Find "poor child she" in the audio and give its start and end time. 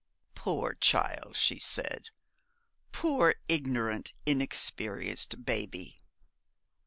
0.33-1.59